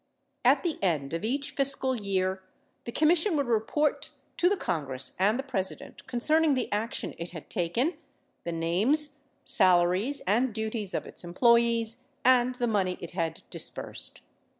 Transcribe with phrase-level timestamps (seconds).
[0.43, 2.41] At the end of each fiscal year
[2.85, 7.51] the Commission would report to the Congress and the President concerning the action it had
[7.51, 7.93] taken,
[8.43, 14.21] the names, salaries, and duties of its employees, and the money it had dis bursed.